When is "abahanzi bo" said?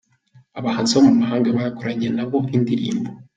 0.59-1.01